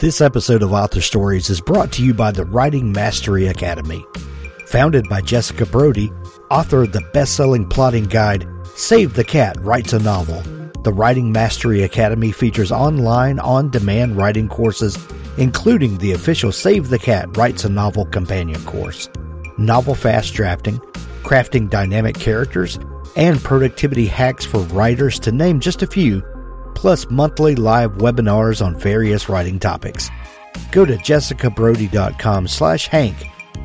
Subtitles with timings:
[0.00, 4.04] This episode of Author Stories is brought to you by the Writing Mastery Academy.
[4.66, 6.10] Founded by Jessica Brody,
[6.50, 8.44] author of the best selling plotting guide,
[8.74, 10.42] Save the Cat Writes a Novel.
[10.82, 14.98] The Writing Mastery Academy features online, on demand writing courses,
[15.38, 19.08] including the official Save the Cat Writes a Novel companion course,
[19.58, 20.80] novel fast drafting,
[21.22, 22.80] crafting dynamic characters,
[23.14, 26.20] and productivity hacks for writers, to name just a few
[26.74, 30.10] plus monthly live webinars on various writing topics.
[30.70, 33.16] Go to jessicabrody.com slash hank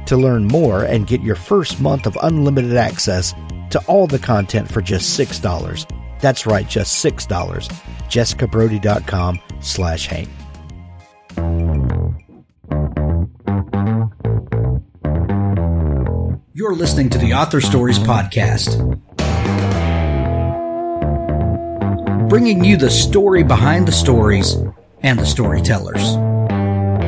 [0.06, 3.34] to learn more and get your first month of unlimited access
[3.72, 6.20] to all the content for just $6.
[6.20, 7.28] That's right, just $6.
[8.10, 10.30] jessicabrody.com slash hank.
[16.54, 19.00] You're listening to the Author Stories Podcast
[22.30, 24.54] bringing you the story behind the stories
[25.02, 26.16] and the storytellers.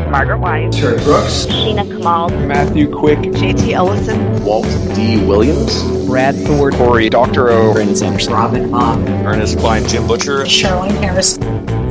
[0.10, 5.24] Margaret White, Terry Brooks, Sheena Kamal, Matthew Quick, JT Ellison, Walt D.
[5.24, 11.38] Williams, Brad Ford, Cory Doctorow, Brandon, Robin Mom, Ernest Cline, Jim Butcher, Charlaine Harris.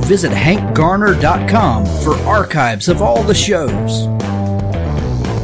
[0.06, 4.06] Visit hankgarner.com for archives of all the shows.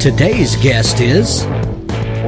[0.02, 1.55] Today's guest is well,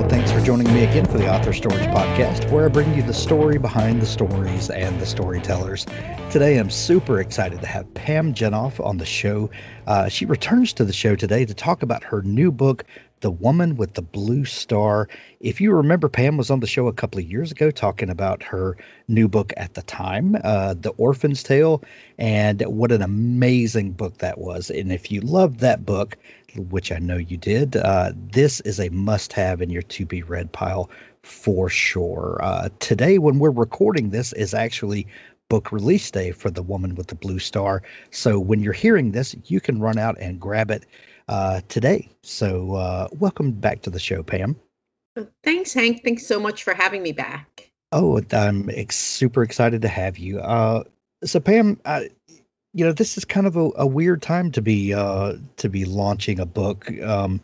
[0.08, 3.12] thanks for joining me again for the Author Stories Podcast, where I bring you the
[3.12, 5.84] story behind the stories and the storytellers.
[6.30, 9.50] Today, I'm super excited to have Pam Jenoff on the show.
[9.86, 12.84] Uh, she returns to the show today to talk about her new book,
[13.20, 15.10] The Woman with the Blue Star.
[15.40, 18.42] If you remember, Pam was on the show a couple of years ago talking about
[18.44, 18.78] her
[19.08, 21.82] new book at the time, uh, The Orphan's Tale,
[22.16, 24.70] and what an amazing book that was.
[24.70, 26.16] And if you loved that book,
[26.56, 30.22] which I know you did, uh, this is a must have in your to be
[30.22, 30.90] read pile
[31.22, 32.38] for sure.
[32.42, 35.08] Uh, today, when we're recording this, is actually
[35.48, 37.82] book release day for The Woman with the Blue Star.
[38.10, 40.84] So when you're hearing this, you can run out and grab it
[41.26, 42.10] uh, today.
[42.22, 44.56] So uh, welcome back to the show, Pam.
[45.42, 46.04] Thanks, Hank.
[46.04, 47.70] Thanks so much for having me back.
[47.90, 50.38] Oh, I'm ex- super excited to have you.
[50.40, 50.84] Uh,
[51.24, 51.80] so, Pam,
[52.72, 55.84] you know this is kind of a, a weird time to be uh to be
[55.84, 56.90] launching a book.
[57.00, 57.40] Um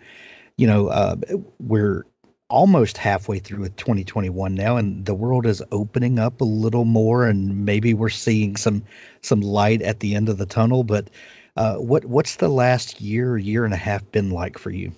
[0.56, 1.16] you know uh
[1.58, 2.04] we're
[2.48, 7.26] almost halfway through with 2021 now and the world is opening up a little more
[7.26, 8.84] and maybe we're seeing some
[9.22, 11.08] some light at the end of the tunnel but
[11.56, 14.92] uh what what's the last year year and a half been like for you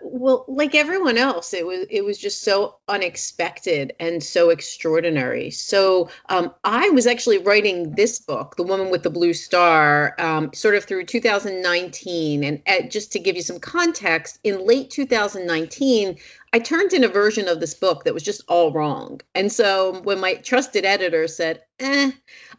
[0.00, 5.50] well, like everyone else, it was it was just so unexpected and so extraordinary.
[5.50, 10.52] So um, I was actually writing this book, The Woman with the Blue Star, um,
[10.54, 12.44] sort of through 2019.
[12.44, 16.16] And at, just to give you some context, in late 2019,
[16.54, 19.20] I turned in a version of this book that was just all wrong.
[19.34, 22.10] And so when my trusted editor said, "eh,"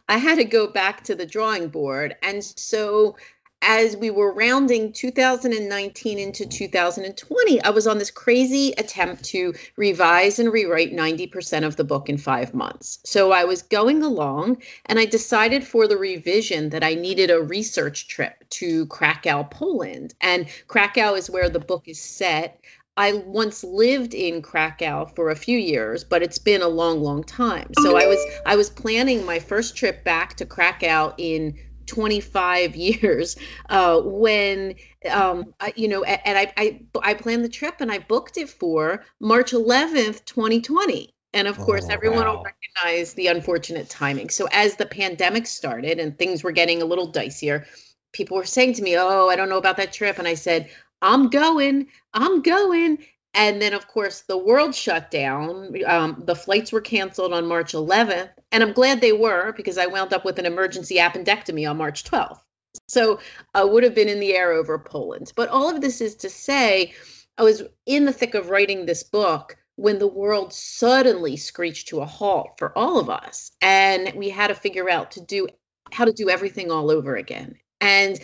[0.08, 2.14] I had to go back to the drawing board.
[2.22, 3.16] And so
[3.62, 10.38] as we were rounding 2019 into 2020, I was on this crazy attempt to revise
[10.38, 12.98] and rewrite 90% of the book in five months.
[13.04, 17.42] So I was going along and I decided for the revision that I needed a
[17.42, 20.14] research trip to Krakow, Poland.
[20.20, 22.60] And Krakow is where the book is set.
[22.98, 27.24] I once lived in Krakow for a few years, but it's been a long, long
[27.24, 27.70] time.
[27.82, 33.36] So I was I was planning my first trip back to Krakow in 25 years
[33.68, 34.74] uh, when
[35.10, 38.48] um, I, you know and I, I i planned the trip and i booked it
[38.48, 42.36] for march 11th 2020 and of course oh, everyone wow.
[42.36, 44.30] will recognize the unfortunate timing.
[44.30, 47.66] So as the pandemic started and things were getting a little dicier
[48.12, 50.18] people were saying to me oh i don't know about that trip.
[50.18, 50.70] And i said
[51.02, 52.98] i'm going i'm going
[53.36, 55.76] and then, of course, the world shut down.
[55.86, 58.30] Um, the flights were canceled on March 11th.
[58.50, 62.04] And I'm glad they were because I wound up with an emergency appendectomy on March
[62.04, 62.40] 12th.
[62.88, 63.20] So
[63.52, 65.34] I would have been in the air over Poland.
[65.36, 66.94] But all of this is to say,
[67.36, 72.00] I was in the thick of writing this book when the world suddenly screeched to
[72.00, 73.52] a halt for all of us.
[73.60, 75.48] And we had to figure out to do
[75.92, 77.56] how to do everything all over again.
[77.82, 78.18] And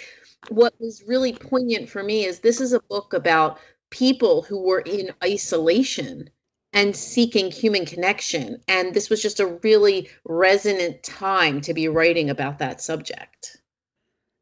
[0.49, 3.59] what was really poignant for me is this is a book about
[3.93, 6.31] people who were in isolation
[6.73, 8.61] and seeking human connection.
[8.67, 13.59] And this was just a really resonant time to be writing about that subject.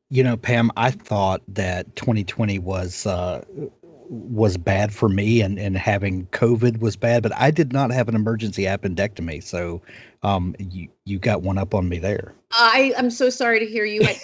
[0.08, 3.44] You know, Pam, I thought that 2020 was uh,
[3.82, 8.08] was bad for me, and and having COVID was bad, but I did not have
[8.08, 9.82] an emergency appendectomy, so
[10.24, 12.34] um, you you got one up on me there.
[12.50, 14.16] I I'm so sorry to hear you had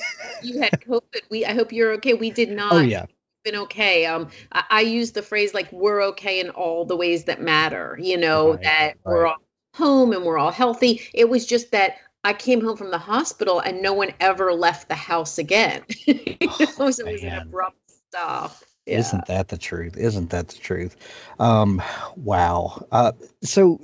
[0.43, 1.23] you had COVID.
[1.31, 2.14] We I hope you're okay.
[2.14, 2.73] We did not.
[2.73, 3.06] Oh yeah
[3.46, 4.04] been okay.
[4.04, 7.96] Um, I, I, use the phrase like we're okay in all the ways that matter.
[8.02, 8.96] You know right, that right.
[9.04, 9.37] we're all
[9.75, 11.00] home and we're all healthy.
[11.14, 14.88] It was just that I came home from the hospital and no one ever left
[14.88, 15.82] the house again.
[16.06, 16.14] know,
[16.50, 17.78] so it was an abrupt
[18.08, 18.56] stop.
[18.84, 18.98] Yeah.
[18.98, 19.96] Isn't that the truth?
[19.96, 20.96] Isn't that the truth?
[21.38, 21.81] Um,
[22.16, 22.84] wow.
[22.90, 23.81] Uh, so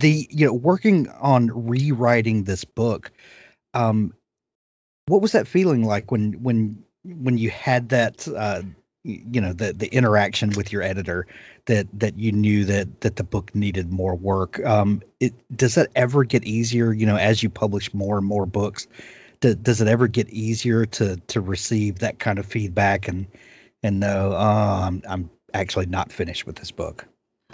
[0.00, 3.12] the you know working on rewriting this book,
[3.74, 4.14] um,
[5.06, 8.62] what was that feeling like when when when you had that uh,
[9.02, 11.26] you know the the interaction with your editor
[11.66, 14.64] that that you knew that that the book needed more work?
[14.64, 16.92] Um, it does that ever get easier?
[16.92, 18.88] You know, as you publish more and more books,
[19.40, 23.26] do, does it ever get easier to to receive that kind of feedback and
[23.82, 27.06] and know I'm I'm actually not finished with this book.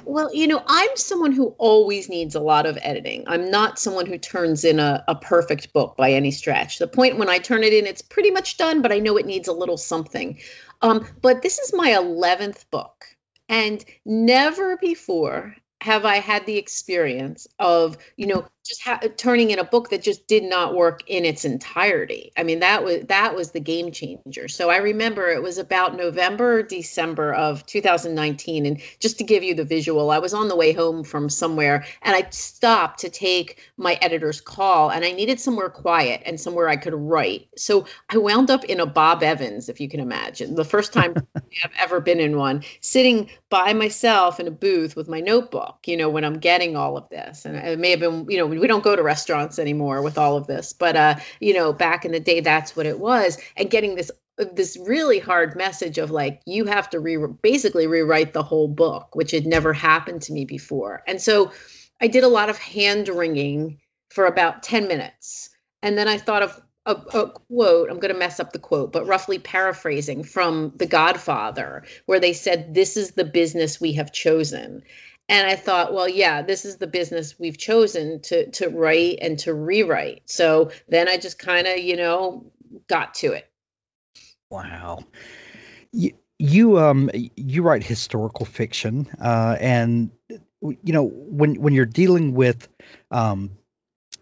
[0.04, 3.24] Well, you know, I'm someone who always needs a lot of editing.
[3.26, 6.78] I'm not someone who turns in a, a perfect book by any stretch.
[6.78, 9.26] The point when I turn it in, it's pretty much done, but I know it
[9.26, 10.38] needs a little something.
[10.80, 13.04] Um, but this is my 11th book,
[13.48, 19.58] and never before have I had the experience of, you know, just ha- turning in
[19.58, 22.32] a book that just did not work in its entirety.
[22.36, 24.48] I mean, that was that was the game changer.
[24.48, 29.54] So I remember it was about November, December of 2019, and just to give you
[29.54, 33.58] the visual, I was on the way home from somewhere, and I stopped to take
[33.76, 37.48] my editor's call, and I needed somewhere quiet and somewhere I could write.
[37.56, 41.14] So I wound up in a Bob Evans, if you can imagine, the first time
[41.36, 45.96] I've ever been in one, sitting by myself in a booth with my notebook, you
[45.96, 47.44] know, when I'm getting all of this.
[47.44, 50.36] And it may have been, you know, we don't go to restaurants anymore with all
[50.36, 53.38] of this, but uh, you know, back in the day that's what it was.
[53.56, 58.32] And getting this this really hard message of like you have to re basically rewrite
[58.32, 61.02] the whole book, which had never happened to me before.
[61.06, 61.52] And so
[62.00, 63.78] I did a lot of hand wringing
[64.10, 65.50] for about 10 minutes.
[65.82, 68.92] And then I thought of a, a quote, I'm going to mess up the quote,
[68.92, 74.12] but roughly paraphrasing from The Godfather, where they said, This is the business we have
[74.12, 74.82] chosen.
[75.28, 79.38] And I thought, well, yeah, this is the business we've chosen to to write and
[79.40, 80.22] to rewrite.
[80.26, 82.50] So then I just kind of, you know,
[82.88, 83.48] got to it.
[84.50, 85.04] Wow.
[85.92, 90.10] You, you um you write historical fiction uh and
[90.60, 92.68] you know when when you're dealing with
[93.12, 93.50] um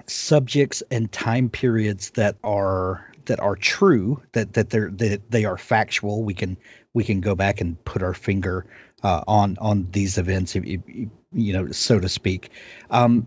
[0.07, 5.57] subjects and time periods that are that are true that that they're that they are
[5.57, 6.59] factual we can
[6.93, 8.67] we can go back and put our finger
[9.03, 12.51] uh, on on these events if, you know so to speak.
[12.91, 13.27] Um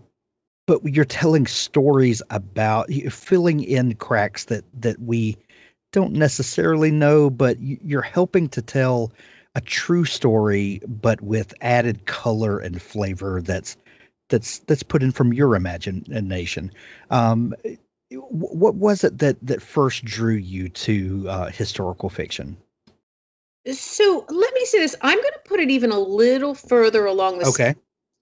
[0.66, 5.36] but you're telling stories about filling in cracks that that we
[5.92, 9.12] don't necessarily know but you- you're helping to tell
[9.54, 13.76] a true story but with added color and flavor that's
[14.28, 16.72] that's that's put in from your imagination.
[17.10, 17.54] Um
[18.10, 22.56] what was it that that first drew you to uh, historical fiction
[23.72, 24.94] So let me say this.
[25.00, 27.74] I'm going to put it even a little further along the okay.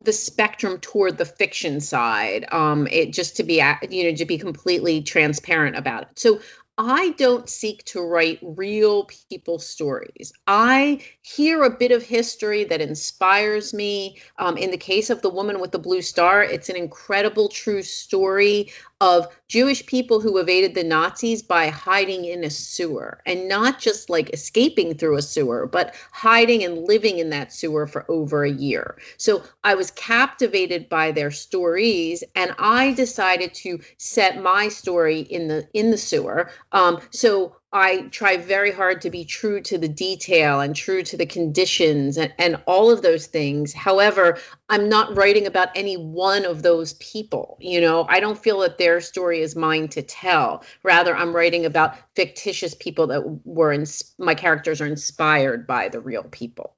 [0.03, 4.39] the spectrum toward the fiction side um it just to be you know to be
[4.39, 6.19] completely transparent about it.
[6.19, 6.41] So
[6.79, 10.33] i don't seek to write real people stories.
[10.47, 14.23] I hear a bit of history that inspires me.
[14.39, 17.83] Um, in the case of the woman with the blue star it's an incredible true
[17.83, 18.73] story
[19.03, 24.09] of jewish people who evaded the nazis by hiding in a sewer and not just
[24.09, 28.51] like escaping through a sewer but hiding and living in that sewer for over a
[28.51, 35.21] year so I was captivated by their stories, and I decided to set my story
[35.21, 36.51] in the in the sewer.
[36.73, 41.17] Um, so I try very hard to be true to the detail and true to
[41.17, 43.73] the conditions and, and all of those things.
[43.73, 47.57] However, I'm not writing about any one of those people.
[47.61, 50.65] You know, I don't feel that their story is mine to tell.
[50.83, 53.87] Rather, I'm writing about fictitious people that were in,
[54.19, 56.77] my characters are inspired by the real people.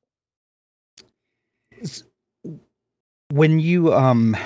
[3.30, 4.36] when you um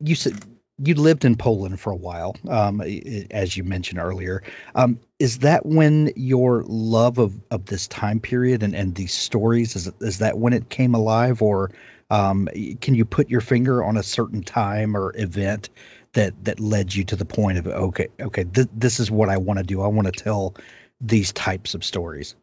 [0.00, 0.42] you said
[0.78, 2.82] you lived in Poland for a while, um,
[3.30, 4.42] as you mentioned earlier.
[4.74, 9.76] Um, is that when your love of, of this time period and, and these stories
[9.76, 11.70] is is that when it came alive, or
[12.10, 12.48] um,
[12.80, 15.70] can you put your finger on a certain time or event
[16.12, 19.38] that that led you to the point of okay, okay, th- this is what I
[19.38, 19.80] want to do.
[19.80, 20.54] I want to tell
[21.00, 22.34] these types of stories.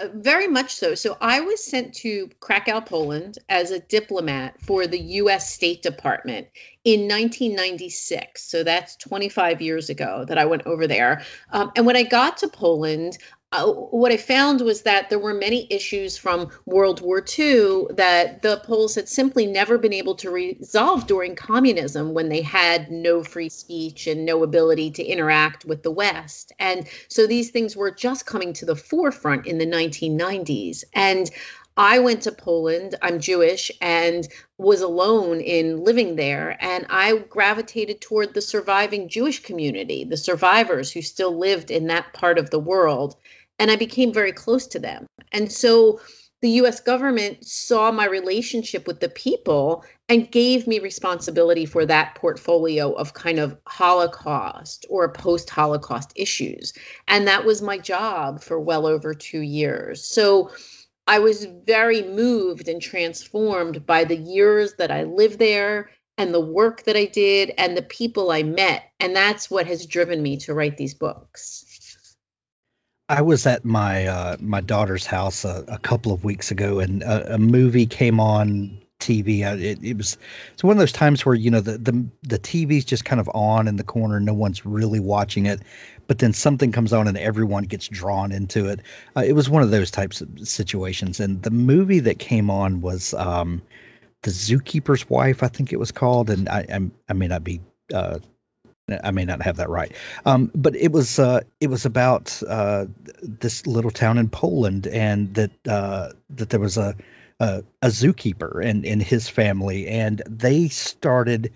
[0.00, 0.94] Uh, very much so.
[0.94, 6.48] So I was sent to Krakow, Poland as a diplomat for the US State Department
[6.84, 8.42] in 1996.
[8.42, 11.24] So that's 25 years ago that I went over there.
[11.52, 13.18] Um, and when I got to Poland,
[13.52, 18.42] uh, what I found was that there were many issues from World War II that
[18.42, 23.24] the Poles had simply never been able to resolve during communism when they had no
[23.24, 26.52] free speech and no ability to interact with the West.
[26.60, 30.84] And so these things were just coming to the forefront in the 1990s.
[30.94, 31.28] And
[31.76, 32.96] I went to Poland.
[33.00, 34.28] I'm Jewish and
[34.58, 36.56] was alone in living there.
[36.60, 42.12] And I gravitated toward the surviving Jewish community, the survivors who still lived in that
[42.12, 43.16] part of the world.
[43.60, 45.06] And I became very close to them.
[45.30, 46.00] And so
[46.42, 52.14] the US government saw my relationship with the people and gave me responsibility for that
[52.14, 56.72] portfolio of kind of Holocaust or post Holocaust issues.
[57.06, 60.04] And that was my job for well over two years.
[60.04, 60.50] So
[61.06, 66.40] I was very moved and transformed by the years that I lived there and the
[66.40, 68.82] work that I did and the people I met.
[68.98, 71.64] And that's what has driven me to write these books.
[73.10, 77.02] I was at my uh, my daughter's house a, a, couple of weeks ago, and
[77.02, 79.40] a, a movie came on TV.
[79.40, 80.16] It, it, was
[80.52, 83.28] it's one of those times where you know the the the TV's just kind of
[83.34, 85.60] on in the corner, no one's really watching it,
[86.06, 88.78] but then something comes on and everyone gets drawn into it.
[89.16, 92.80] Uh, it was one of those types of situations, and the movie that came on
[92.80, 93.60] was um,
[94.22, 97.60] the Zookeeper's Wife, I think it was called, and I I, I may not be
[97.92, 98.20] uh,
[99.02, 99.92] I may not have that right,
[100.24, 102.86] um, but it was uh, it was about uh,
[103.22, 106.96] this little town in Poland, and that uh, that there was a
[107.38, 111.52] a, a zookeeper and in his family, and they started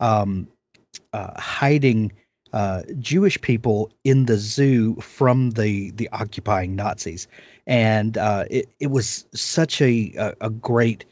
[0.00, 0.48] um,
[1.12, 2.12] uh, hiding
[2.52, 7.28] uh, Jewish people in the zoo from the the occupying Nazis,
[7.66, 11.04] and uh, it it was such a a, a great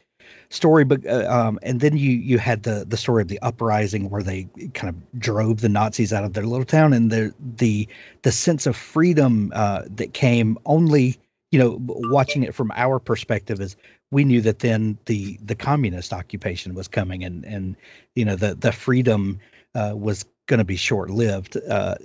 [0.49, 4.09] story, but uh, um, and then you you had the the story of the uprising
[4.09, 7.87] where they kind of drove the Nazis out of their little town, and the the
[8.21, 11.19] the sense of freedom uh, that came only
[11.51, 13.75] you know watching it from our perspective is
[14.11, 17.75] we knew that then the the communist occupation was coming, and and
[18.15, 19.39] you know the the freedom
[19.75, 21.57] uh, was going to be short lived.
[21.57, 21.95] Uh,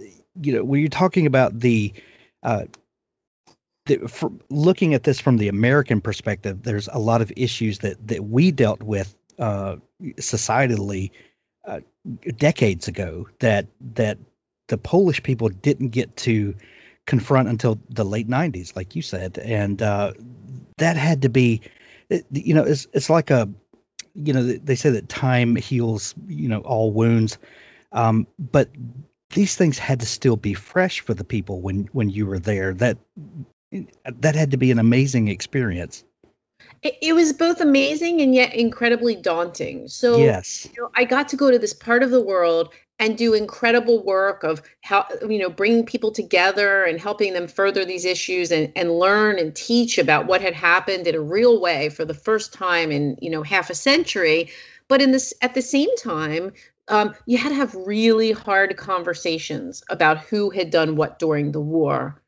[0.41, 1.93] you know when you're talking about the
[2.43, 2.65] uh,
[3.87, 8.25] the, looking at this from the American perspective, there's a lot of issues that that
[8.25, 9.77] we dealt with uh,
[10.17, 11.11] societally
[11.67, 11.81] uh,
[12.37, 14.19] decades ago that that
[14.69, 16.55] the Polish people didn't get to
[17.07, 20.13] confront until the late 90s, like you said, and uh,
[20.79, 21.63] that had to be,
[22.31, 23.49] you know, it's it's like a,
[24.15, 27.39] you know, they say that time heals, you know, all wounds,
[27.91, 28.69] um, but
[29.31, 32.75] these things had to still be fresh for the people when when you were there.
[32.75, 32.99] That
[34.05, 36.05] that had to be an amazing experience.
[36.83, 39.89] It, it was both amazing and yet incredibly daunting.
[39.89, 43.19] So yes, you know, I got to go to this part of the world and
[43.19, 48.05] do incredible work of how you know bringing people together and helping them further these
[48.05, 52.05] issues and, and learn and teach about what had happened in a real way for
[52.05, 54.51] the first time in you know half a century
[54.87, 56.53] but in this at the same time
[56.89, 61.61] um, you had to have really hard conversations about who had done what during the
[61.61, 62.22] war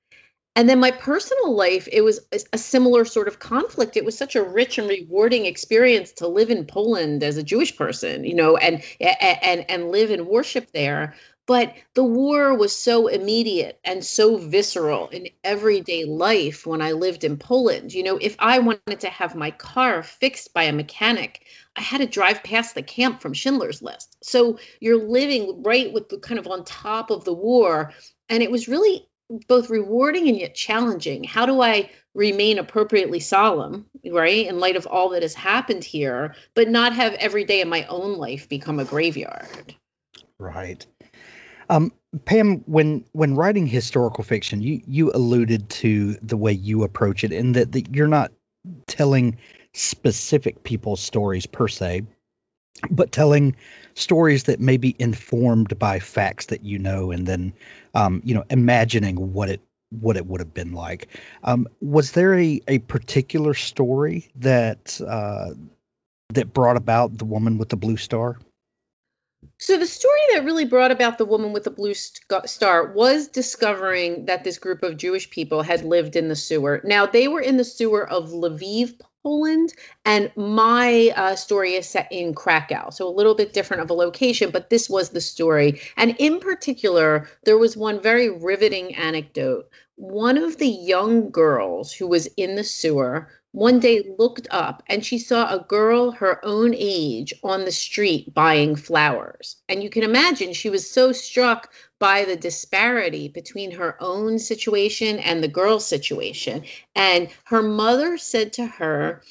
[0.56, 2.20] and then my personal life it was
[2.52, 6.50] a similar sort of conflict it was such a rich and rewarding experience to live
[6.50, 11.14] in poland as a jewish person you know and and and live and worship there
[11.46, 17.24] but the war was so immediate and so visceral in everyday life when i lived
[17.24, 21.44] in poland you know if i wanted to have my car fixed by a mechanic
[21.76, 24.16] I had to drive past the camp from Schindler's List.
[24.22, 27.92] So you're living right with the kind of on top of the war.
[28.28, 29.08] And it was really
[29.48, 31.24] both rewarding and yet challenging.
[31.24, 36.34] How do I remain appropriately solemn, right, in light of all that has happened here,
[36.54, 39.74] but not have every day of my own life become a graveyard?
[40.38, 40.84] Right.
[41.68, 41.92] Um,
[42.24, 47.32] Pam, when when writing historical fiction, you you alluded to the way you approach it,
[47.32, 48.32] and that, that you're not
[48.86, 49.38] telling
[49.72, 52.02] specific people's stories per se,
[52.90, 53.56] but telling
[53.94, 57.52] stories that may be informed by facts that you know, and then
[57.94, 61.08] um, you know imagining what it what it would have been like.
[61.44, 65.50] Um, was there a, a particular story that uh,
[66.30, 68.38] that brought about the woman with the blue star?
[69.58, 74.26] So the story that really brought about the woman with the blue star was discovering
[74.26, 76.80] that this group of Jewish people had lived in the sewer.
[76.82, 79.72] Now they were in the sewer of Lviv, Poland,
[80.04, 83.94] and my uh, story is set in Krakow, so a little bit different of a
[83.94, 85.80] location, but this was the story.
[85.96, 89.70] And in particular, there was one very riveting anecdote.
[89.96, 95.06] One of the young girls who was in the sewer one day looked up and
[95.06, 99.54] she saw a girl her own age on the street buying flowers.
[99.68, 105.20] And you can imagine she was so struck by the disparity between her own situation
[105.20, 106.64] and the girl's situation.
[106.96, 109.22] And her mother said to her,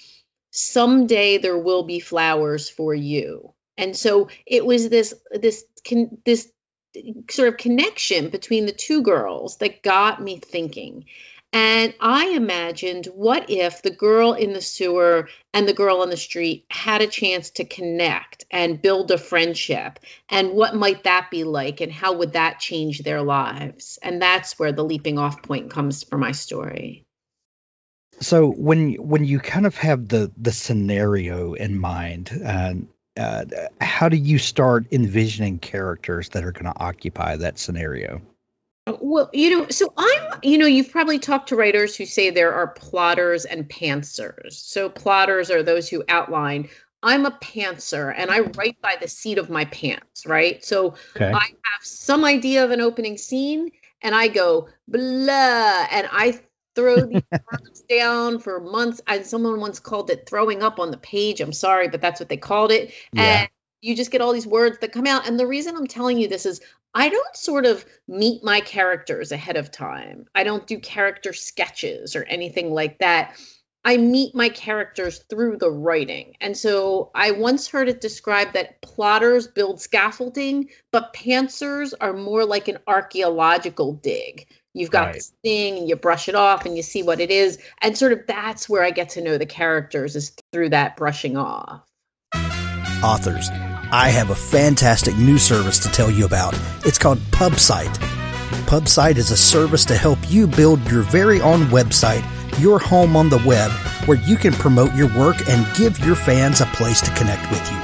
[0.52, 3.54] Someday there will be flowers for you.
[3.78, 5.66] And so it was this this
[6.24, 6.50] this
[7.30, 11.06] sort of connection between the two girls that got me thinking
[11.54, 16.18] And I imagined what if the girl in the sewer and the girl on the
[16.18, 20.00] street had a chance to connect and build a friendship?
[20.30, 21.80] And what might that be like?
[21.80, 24.00] And how would that change their lives?
[24.02, 27.06] And that's where the leaping off point comes for my story.
[28.20, 32.74] So when when you kind of have the the scenario in mind, uh,
[33.16, 33.46] uh,
[33.80, 38.22] how do you start envisioning characters that are going to occupy that scenario?
[38.86, 42.54] Well, you know, so I'm, you know, you've probably talked to writers who say there
[42.54, 44.54] are plotters and pantsers.
[44.54, 46.70] So plotters are those who outline.
[47.02, 50.64] I'm a pantser and I write by the seat of my pants, right?
[50.64, 51.32] So okay.
[51.32, 53.72] I have some idea of an opening scene
[54.02, 56.40] and I go blah and I
[56.76, 57.22] throw these
[57.52, 59.02] words down for months.
[59.08, 61.40] And someone once called it throwing up on the page.
[61.42, 62.94] I'm sorry, but that's what they called it.
[63.14, 63.24] Yeah.
[63.42, 63.50] And
[63.84, 65.28] you just get all these words that come out.
[65.28, 66.62] And the reason I'm telling you this is
[66.94, 70.26] I don't sort of meet my characters ahead of time.
[70.34, 73.36] I don't do character sketches or anything like that.
[73.84, 76.38] I meet my characters through the writing.
[76.40, 82.46] And so I once heard it described that plotters build scaffolding, but pantsers are more
[82.46, 84.48] like an archaeological dig.
[84.74, 85.16] You've got right.
[85.16, 87.60] this thing and you brush it off and you see what it is.
[87.82, 91.36] And sort of that's where I get to know the characters is through that brushing
[91.36, 91.82] off.
[93.04, 93.50] Authors
[93.94, 96.60] I have a fantastic new service to tell you about.
[96.84, 97.94] It's called PubSite.
[98.66, 102.26] PubSite is a service to help you build your very own website,
[102.60, 103.70] your home on the web,
[104.08, 107.62] where you can promote your work and give your fans a place to connect with
[107.72, 107.78] you.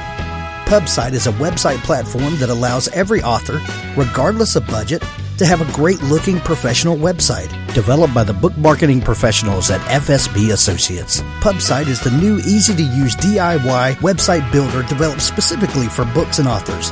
[0.66, 3.62] PubSite is a website platform that allows every author,
[3.96, 5.04] regardless of budget,
[5.40, 10.52] to have a great looking professional website developed by the book marketing professionals at FSB
[10.52, 11.22] Associates.
[11.40, 16.48] PubSite is the new easy to use DIY website builder developed specifically for books and
[16.50, 16.92] authors.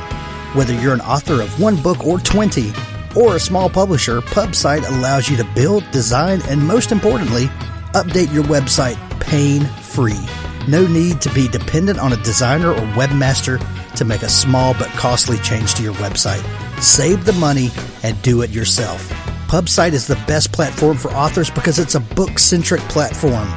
[0.56, 2.72] Whether you're an author of one book or 20,
[3.14, 7.48] or a small publisher, PubSite allows you to build, design, and most importantly,
[7.92, 10.26] update your website pain free.
[10.66, 13.58] No need to be dependent on a designer or webmaster
[13.96, 16.67] to make a small but costly change to your website.
[16.80, 17.70] Save the money
[18.04, 19.08] and do it yourself.
[19.48, 23.48] PubSite is the best platform for authors because it's a book centric platform.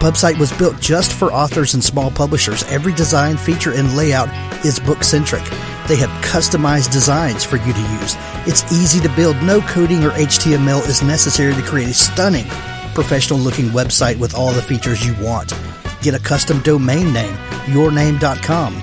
[0.00, 2.64] PubSite was built just for authors and small publishers.
[2.64, 4.28] Every design, feature, and layout
[4.66, 5.44] is book centric.
[5.88, 8.16] They have customized designs for you to use.
[8.46, 9.36] It's easy to build.
[9.42, 12.46] No coding or HTML is necessary to create a stunning,
[12.94, 15.54] professional looking website with all the features you want.
[16.02, 17.34] Get a custom domain name,
[17.66, 18.82] yourname.com.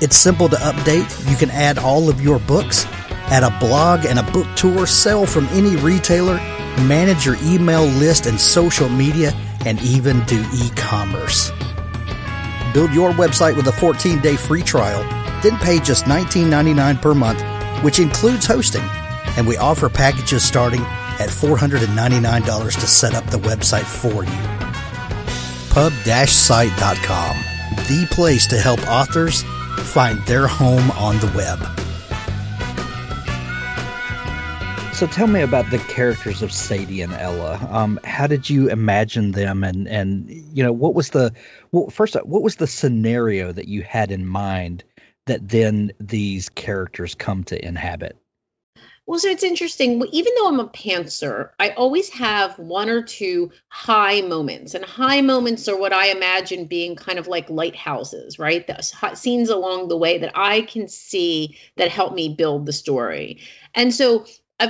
[0.00, 1.28] It's simple to update.
[1.28, 2.86] You can add all of your books,
[3.30, 6.36] add a blog and a book tour, sell from any retailer,
[6.86, 9.32] manage your email list and social media,
[9.66, 11.50] and even do e commerce.
[12.72, 15.02] Build your website with a 14 day free trial,
[15.42, 17.42] then pay just $19.99 per month,
[17.82, 18.84] which includes hosting.
[19.36, 20.82] And we offer packages starting
[21.18, 24.48] at $499 to set up the website for you.
[25.74, 27.36] Pub-site.com,
[27.88, 29.44] the place to help authors
[29.78, 31.58] find their home on the web.
[34.98, 37.64] So tell me about the characters of Sadie and Ella.
[37.70, 41.32] Um, how did you imagine them, and and you know what was the
[41.70, 44.82] well, first what was the scenario that you had in mind
[45.26, 48.16] that then these characters come to inhabit?
[49.08, 50.04] Well, so it's interesting.
[50.12, 54.74] Even though I'm a pantser, I always have one or two high moments.
[54.74, 58.66] And high moments are what I imagine being kind of like lighthouses, right?
[58.66, 58.82] The
[59.14, 63.40] scenes along the way that I can see that help me build the story.
[63.74, 64.26] And so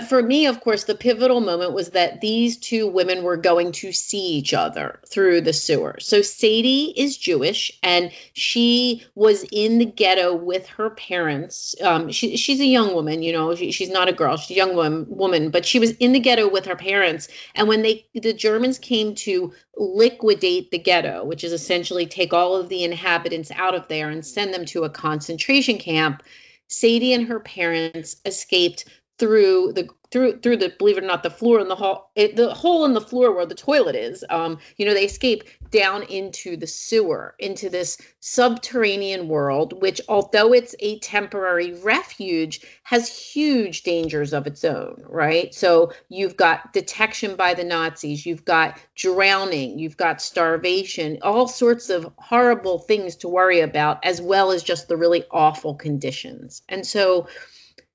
[0.06, 3.90] for me, of course, the pivotal moment was that these two women were going to
[3.90, 5.96] see each other through the sewer.
[5.98, 11.74] So Sadie is Jewish, and she was in the ghetto with her parents.
[11.80, 14.58] Um, she, she's a young woman, you know, she, she's not a girl, she's a
[14.58, 17.28] young woman, woman, but she was in the ghetto with her parents.
[17.54, 22.56] And when they the Germans came to liquidate the ghetto, which is essentially take all
[22.56, 26.22] of the inhabitants out of there and send them to a concentration camp.
[26.70, 28.84] Sadie and her parents escaped
[29.18, 32.54] through the through through the believe it or not the floor in the hall the
[32.54, 36.56] hole in the floor where the toilet is um you know they escape down into
[36.56, 44.32] the sewer into this subterranean world which although it's a temporary refuge has huge dangers
[44.32, 45.54] of its own right?
[45.54, 51.90] So you've got detection by the nazis you've got drowning you've got starvation all sorts
[51.90, 56.62] of horrible things to worry about as well as just the really awful conditions.
[56.68, 57.28] And so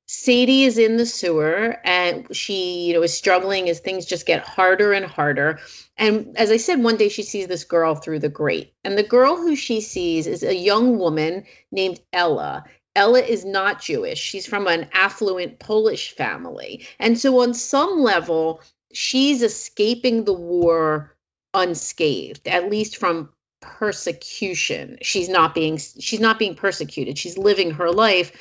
[0.06, 4.46] Sadie is in the sewer and she, you know, is struggling as things just get
[4.46, 5.60] harder and harder.
[5.98, 8.74] And as I said, one day she sees this girl through the grate.
[8.84, 12.66] And the girl who she sees is a young woman named Ella.
[12.96, 14.20] Ella is not Jewish.
[14.20, 16.86] She's from an affluent Polish family.
[17.00, 18.62] And so, on some level,
[18.94, 21.16] she's escaping the war
[21.54, 23.30] unscathed, at least from
[23.62, 24.98] persecution.
[25.02, 27.18] She's not being she's not being persecuted.
[27.18, 28.32] She's living her life,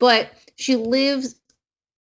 [0.00, 1.36] but she lives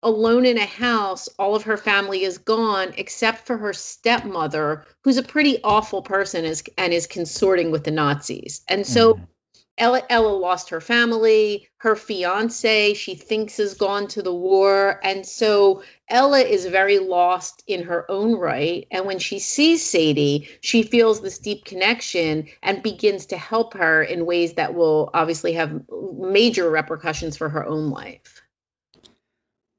[0.02, 1.28] alone in a house.
[1.38, 6.44] All of her family is gone except for her stepmother, who's a pretty awful person
[6.44, 8.62] is, and is consorting with the Nazis.
[8.68, 9.26] And so mm.
[9.78, 14.98] Ella, Ella lost her family, her fiance, she thinks has gone to the war.
[15.02, 18.86] And so Ella is very lost in her own right.
[18.90, 24.02] And when she sees Sadie, she feels this deep connection and begins to help her
[24.02, 28.42] in ways that will obviously have major repercussions for her own life.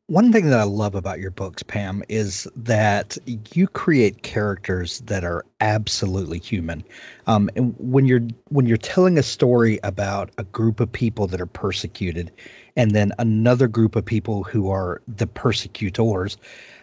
[0.09, 3.17] One thing that I love about your books, Pam, is that
[3.53, 6.85] you create characters that are absolutely human.
[7.25, 11.41] Um, and when you're when you're telling a story about a group of people that
[11.41, 12.31] are persecuted,
[12.77, 16.37] and then another group of people who are the persecutors,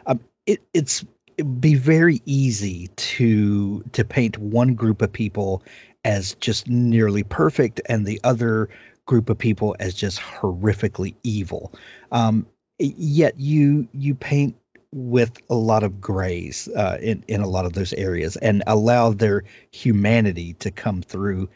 [0.05, 1.03] um, it, it's
[1.39, 5.63] it'd be very easy to to paint one group of people
[6.05, 8.69] as just nearly perfect and the other
[9.07, 11.73] group of people as just horrifically evil.
[12.13, 12.47] Um,
[12.79, 14.57] yet you you paint
[14.93, 19.13] with a lot of grays uh, in in a lot of those areas and allow
[19.13, 21.49] their humanity to come through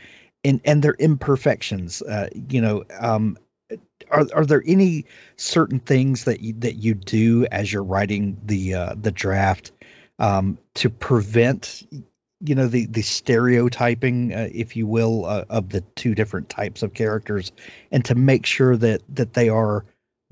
[0.45, 3.37] and and their imperfections uh, you know um,
[4.11, 8.75] are are there any certain things that you that you do as you're writing the
[8.75, 9.73] uh, the draft
[10.19, 11.83] um, to prevent
[12.41, 16.83] you know the the stereotyping uh, if you will uh, of the two different types
[16.83, 17.53] of characters
[17.91, 19.85] and to make sure that that they are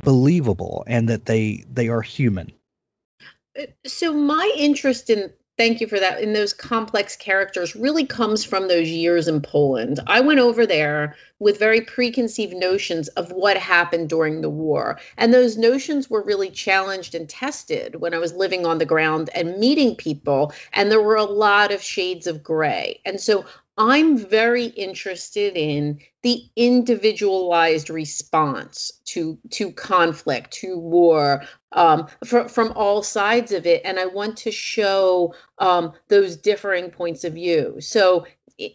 [0.05, 2.53] believable and that they they are human
[3.59, 8.45] uh, so my interest in thank you for that in those complex characters really comes
[8.45, 10.01] from those years in Poland.
[10.07, 14.99] I went over there with very preconceived notions of what happened during the war.
[15.17, 19.31] And those notions were really challenged and tested when I was living on the ground
[19.35, 20.53] and meeting people.
[20.73, 23.01] And there were a lot of shades of gray.
[23.05, 23.47] And so
[23.79, 32.73] I'm very interested in the individualized response to to conflict, to war, um, from from
[32.73, 37.77] all sides of it, and I want to show um, those differing points of view.
[37.81, 38.27] So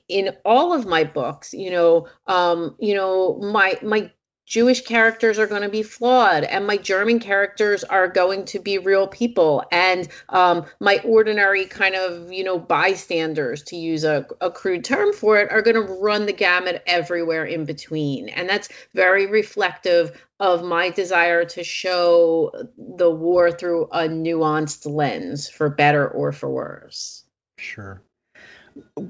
[0.08, 4.12] in all of my books, you know, um, you know, my my
[4.52, 8.78] Jewish characters are going to be flawed, and my German characters are going to be
[8.78, 14.52] real people, and um, my ordinary kind of you know bystanders, to use a, a
[14.52, 18.68] crude term for it, are going to run the gamut everywhere in between, and that's
[18.94, 26.06] very reflective of my desire to show the war through a nuanced lens, for better
[26.06, 27.24] or for worse.
[27.56, 28.02] Sure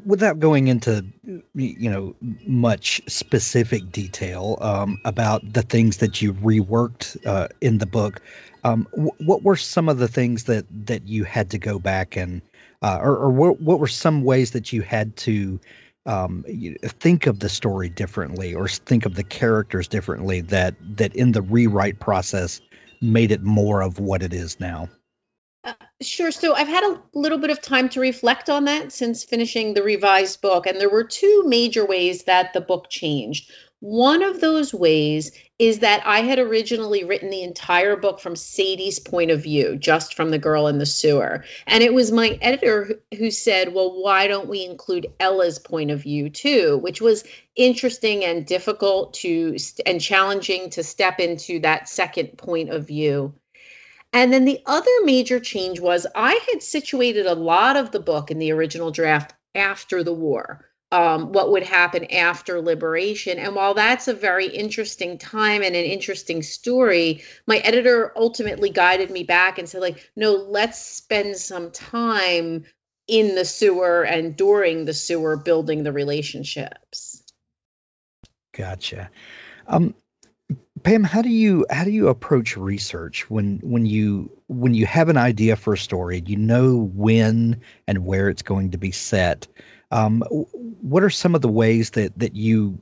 [0.05, 1.05] without going into
[1.53, 7.85] you know much specific detail um, about the things that you reworked uh, in the
[7.85, 8.21] book,
[8.63, 12.15] um, w- what were some of the things that that you had to go back
[12.15, 12.41] and
[12.81, 15.59] uh, or, or what, what were some ways that you had to
[16.05, 16.43] um,
[16.83, 21.41] think of the story differently or think of the characters differently that that in the
[21.41, 22.59] rewrite process
[23.01, 24.89] made it more of what it is now?
[25.63, 26.31] Uh, sure.
[26.31, 29.83] So I've had a little bit of time to reflect on that since finishing the
[29.83, 30.65] revised book.
[30.65, 33.51] And there were two major ways that the book changed.
[33.79, 38.99] One of those ways is that I had originally written the entire book from Sadie's
[38.99, 41.45] point of view, just from the girl in the sewer.
[41.65, 46.01] And it was my editor who said, well, why don't we include Ella's point of
[46.01, 46.77] view too?
[46.77, 47.23] Which was
[47.55, 53.33] interesting and difficult to and challenging to step into that second point of view.
[54.13, 58.29] And then the other major change was I had situated a lot of the book
[58.29, 60.67] in the original draft after the war.
[60.93, 63.39] Um, what would happen after liberation.
[63.39, 69.09] And while that's a very interesting time and an interesting story, my editor ultimately guided
[69.09, 72.65] me back and said, like, no, let's spend some time
[73.07, 77.23] in the sewer and during the sewer building the relationships.
[78.51, 79.09] Gotcha.
[79.67, 79.95] Um,
[80.83, 85.09] Pam, how do you how do you approach research when when you when you have
[85.09, 89.47] an idea for a story, you know when and where it's going to be set.
[89.91, 92.81] Um, what are some of the ways that that you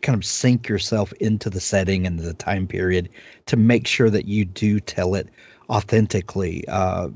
[0.00, 3.10] kind of sink yourself into the setting and the time period
[3.46, 5.28] to make sure that you do tell it
[5.68, 6.66] authentically?
[6.66, 7.08] Uh,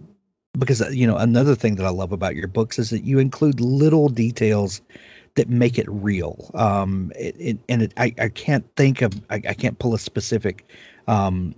[0.59, 3.61] because you know another thing that I love about your books is that you include
[3.61, 4.83] little details
[5.39, 6.51] that make it real.
[6.55, 9.99] Um, it, it, and it, I, I can't think of, I, I can't pull a
[9.99, 10.67] specific
[11.07, 11.55] um,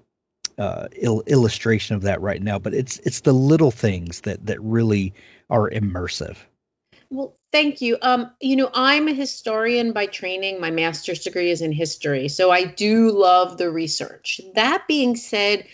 [0.59, 4.61] uh, il- illustration of that right now, but it's it's the little things that that
[4.61, 5.15] really
[5.49, 6.37] are immersive.
[7.09, 7.97] Well, thank you.
[8.01, 10.61] Um, you know, I'm a historian by training.
[10.61, 14.41] My master's degree is in history, so I do love the research.
[14.55, 15.67] That being said,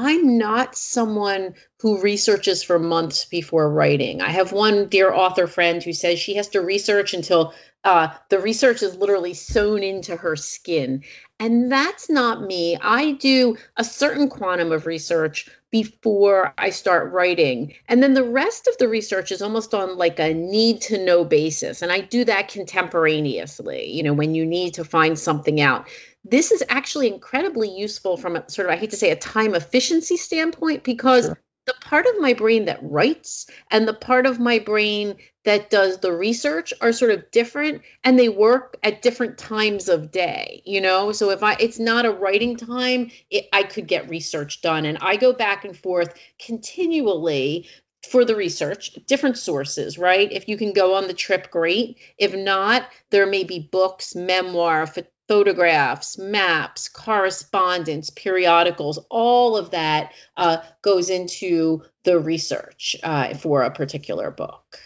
[0.00, 4.20] I'm not someone who researches for months before writing.
[4.20, 8.38] I have one dear author friend who says she has to research until uh, the
[8.38, 11.02] research is literally sewn into her skin.
[11.40, 12.76] And that's not me.
[12.80, 17.74] I do a certain quantum of research before I start writing.
[17.88, 21.24] And then the rest of the research is almost on like a need to know
[21.24, 21.82] basis.
[21.82, 25.88] And I do that contemporaneously, you know, when you need to find something out.
[26.24, 29.54] This is actually incredibly useful from a sort of, I hate to say, a time
[29.54, 34.40] efficiency standpoint because sure the part of my brain that writes and the part of
[34.40, 39.36] my brain that does the research are sort of different and they work at different
[39.36, 43.62] times of day you know so if i it's not a writing time it, i
[43.62, 47.68] could get research done and i go back and forth continually
[48.08, 50.30] for the research, different sources, right?
[50.30, 51.98] If you can go on the trip, great.
[52.16, 54.86] If not, there may be books, memoir,
[55.28, 63.70] photographs, maps, correspondence, periodicals, all of that uh, goes into the research uh, for a
[63.70, 64.80] particular book.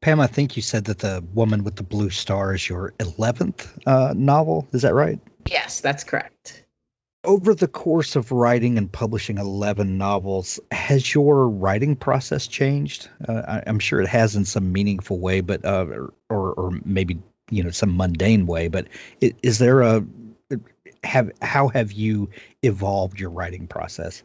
[0.00, 3.66] Pam, I think you said that the woman with the blue star is your 11th
[3.86, 4.68] uh, novel.
[4.72, 5.18] Is that right?
[5.48, 6.64] Yes, that's correct.
[7.24, 13.08] Over the course of writing and publishing 11 novels, has your writing process changed?
[13.26, 15.86] Uh, I, am sure it has in some meaningful way, but uh,
[16.30, 17.18] or, or maybe
[17.50, 18.88] you know some mundane way but
[19.20, 20.04] is there a
[21.04, 22.30] have how have you
[22.62, 24.22] evolved your writing process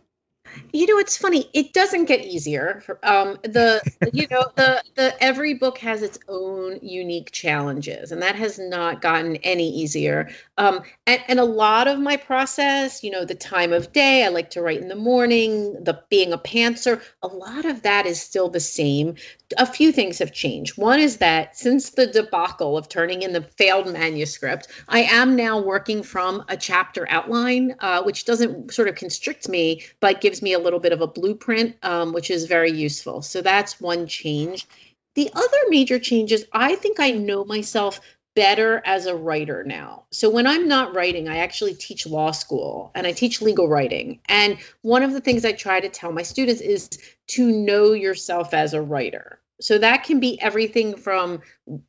[0.74, 1.50] you know, it's funny.
[1.54, 2.84] It doesn't get easier.
[3.04, 3.82] Um, the
[4.14, 9.02] you know the the every book has its own unique challenges, and that has not
[9.02, 10.30] gotten any easier.
[10.58, 14.24] Um, and, and a lot of my process, you know, the time of day.
[14.24, 15.84] I like to write in the morning.
[15.84, 19.16] The being a pantser, a lot of that is still the same.
[19.58, 20.78] A few things have changed.
[20.78, 25.62] One is that since the debacle of turning in the failed manuscript, I am now
[25.62, 30.54] working from a chapter outline, uh, which doesn't sort of constrict me, but gives me
[30.54, 33.22] a little bit of a blueprint, um, which is very useful.
[33.22, 34.68] So that's one change.
[35.16, 38.00] The other major change is I think I know myself
[38.34, 40.06] better as a writer now.
[40.12, 44.22] So when I'm not writing, I actually teach law school and I teach legal writing.
[44.28, 46.90] And one of the things I try to tell my students is
[47.28, 49.40] to know yourself as a writer.
[49.60, 51.42] So that can be everything from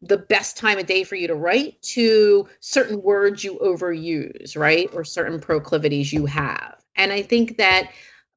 [0.02, 4.90] the best time of day for you to write to certain words you overuse, right?
[4.92, 6.76] Or certain proclivities you have.
[6.94, 7.90] And I think that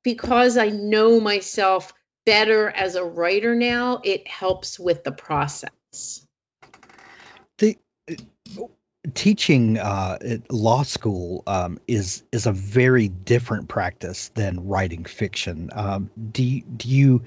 [0.05, 1.91] because I know myself
[2.25, 6.25] better as a writer now, it helps with the process.
[7.57, 7.77] The
[9.13, 10.17] teaching uh,
[10.49, 15.71] law school um, is is a very different practice than writing fiction.
[15.73, 17.23] Um, do do you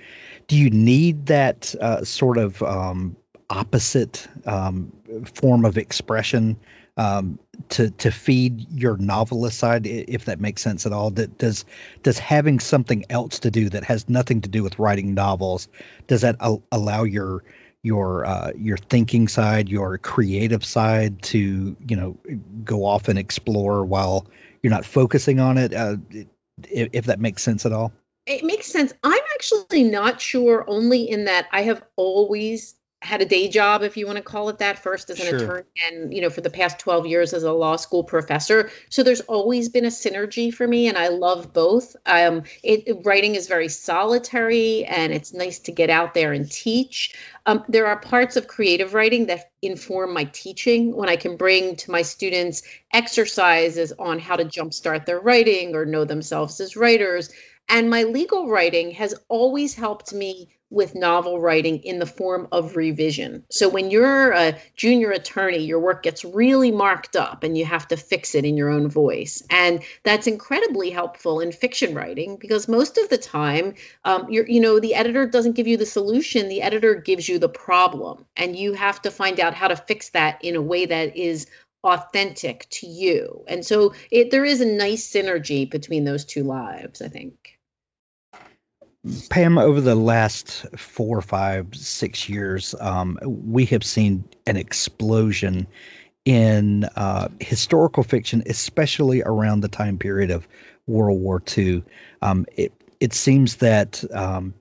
[0.46, 3.16] do you need that uh, sort of um,
[3.50, 4.92] opposite um,
[5.34, 6.58] form of expression
[6.98, 7.38] um,
[7.70, 11.10] to to feed your novelist side, if that makes sense at all.
[11.10, 11.64] Does
[12.02, 15.68] does having something else to do that has nothing to do with writing novels
[16.08, 17.44] does that al- allow your
[17.82, 22.18] your uh, your thinking side, your creative side to you know
[22.64, 24.26] go off and explore while
[24.62, 25.72] you're not focusing on it?
[25.72, 25.96] Uh,
[26.68, 27.92] if, if that makes sense at all.
[28.26, 28.92] It makes sense.
[29.04, 33.96] I'm actually not sure, only in that I have always had a day job, if
[33.96, 35.36] you want to call it that, first as an sure.
[35.36, 38.70] attorney and, you know, for the past 12 years as a law school professor.
[38.90, 41.94] So there's always been a synergy for me, and I love both.
[42.04, 47.14] Um, it, writing is very solitary, and it's nice to get out there and teach.
[47.46, 51.76] Um, there are parts of creative writing that inform my teaching when I can bring
[51.76, 57.30] to my students exercises on how to jumpstart their writing or know themselves as writers.
[57.68, 62.76] And my legal writing has always helped me with novel writing in the form of
[62.76, 63.44] revision.
[63.50, 67.88] So when you're a junior attorney, your work gets really marked up and you have
[67.88, 69.42] to fix it in your own voice.
[69.48, 74.78] And that's incredibly helpful in fiction writing because most of the time, um, you know,
[74.78, 78.26] the editor doesn't give you the solution, the editor gives you the problem.
[78.36, 81.46] And you have to find out how to fix that in a way that is
[81.82, 83.44] authentic to you.
[83.46, 87.57] And so it, there is a nice synergy between those two lives, I think.
[89.30, 95.68] Pam, over the last four, five, six years, um, we have seen an explosion
[96.24, 100.48] in uh, historical fiction, especially around the time period of
[100.86, 101.84] World War II.
[102.20, 104.54] Um, it, it seems that um,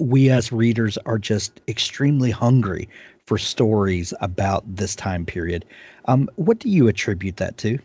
[0.00, 2.88] we as readers are just extremely hungry
[3.26, 5.64] for stories about this time period.
[6.04, 7.78] Um, what do you attribute that to?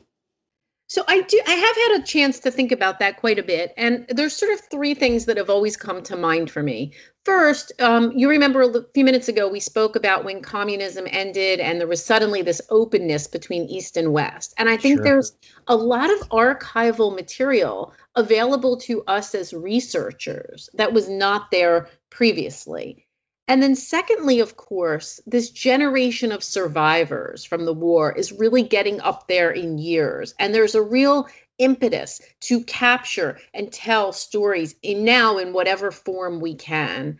[0.87, 3.73] So I do I have had a chance to think about that quite a bit
[3.77, 6.91] and there's sort of three things that have always come to mind for me.
[7.25, 11.79] First, um, you remember a few minutes ago we spoke about when communism ended and
[11.79, 14.53] there was suddenly this openness between East and West.
[14.57, 15.03] And I think sure.
[15.03, 15.33] there's
[15.67, 23.02] a lot of archival material available to us as researchers that was not there previously.
[23.47, 29.01] And then, secondly, of course, this generation of survivors from the war is really getting
[29.01, 30.33] up there in years.
[30.39, 31.27] And there's a real
[31.57, 37.19] impetus to capture and tell stories in now in whatever form we can.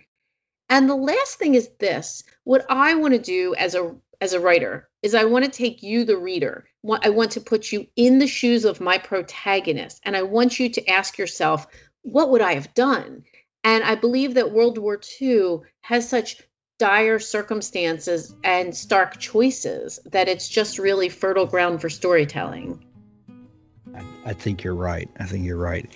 [0.70, 4.40] And the last thing is this what I want to do as a as a
[4.40, 6.66] writer is I want to take you, the reader.
[7.02, 10.00] I want to put you in the shoes of my protagonist.
[10.04, 11.68] And I want you to ask yourself,
[12.04, 13.26] what would I have done?
[13.64, 16.42] And I believe that World War II has such
[16.80, 22.84] dire circumstances and stark choices that it's just really fertile ground for storytelling.
[24.26, 25.10] I think you're right.
[25.20, 25.90] I think you're right.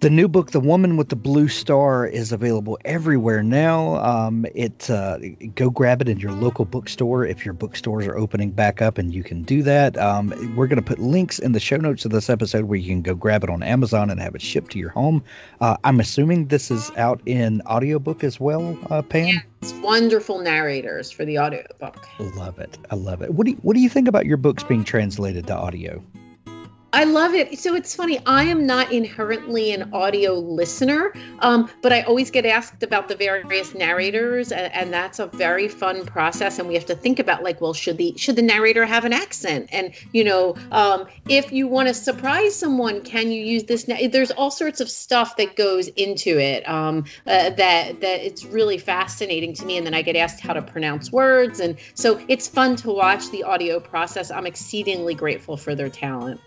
[0.00, 3.96] The new book, The Woman with the Blue Star, is available everywhere now.
[3.96, 5.18] Um, it uh,
[5.54, 9.14] go grab it in your local bookstore if your bookstores are opening back up, and
[9.14, 9.96] you can do that.
[9.96, 12.88] Um, we're going to put links in the show notes of this episode where you
[12.90, 15.24] can go grab it on Amazon and have it shipped to your home.
[15.60, 19.28] Uh, I'm assuming this is out in audiobook as well, uh, Pam.
[19.28, 22.06] Yeah, it's wonderful narrators for the audiobook.
[22.18, 22.76] Love it.
[22.90, 23.32] I love it.
[23.32, 26.02] What do you, What do you think about your books being translated to audio?
[26.92, 27.58] I love it.
[27.58, 28.20] So it's funny.
[28.24, 33.16] I am not inherently an audio listener, um, but I always get asked about the
[33.16, 36.58] various narrators, and, and, that's a very fun process.
[36.58, 39.12] And we have to think about like, well, should the should the narrator have an
[39.12, 39.70] accent?
[39.72, 43.88] And you know, um, if you want to surprise someone, can you use this?
[43.88, 48.44] Na- There's all sorts of stuff that goes into it um, uh, that that it's
[48.44, 49.76] really fascinating to me.
[49.76, 53.30] And then I get asked how to pronounce words, and so it's fun to watch
[53.30, 54.30] the audio process.
[54.30, 56.40] I'm exceedingly grateful for their talent.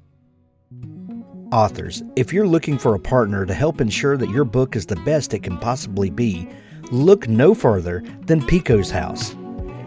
[1.53, 4.97] Authors, if you're looking for a partner to help ensure that your book is the
[4.97, 6.49] best it can possibly be,
[6.91, 9.37] look no further than Pikko's House.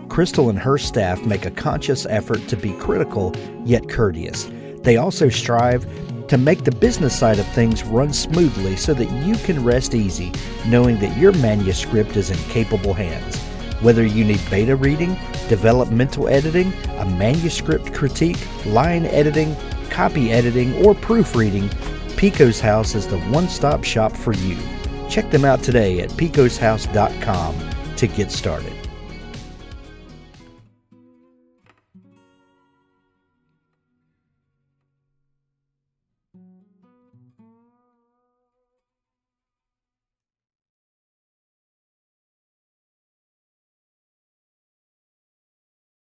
[0.08, 3.34] Crystal and her staff make a conscious effort to be critical
[3.66, 4.50] yet courteous.
[4.84, 5.86] They also strive
[6.28, 10.32] to make the business side of things run smoothly so that you can rest easy
[10.68, 13.38] knowing that your manuscript is in capable hands.
[13.82, 19.56] Whether you need beta reading, developmental editing, a manuscript critique, line editing,
[19.90, 21.70] copy editing, or proofreading,
[22.18, 24.58] Pikko's House is the one stop shop for you.
[25.10, 28.85] Check them out today at pikkoshouse.com to get started.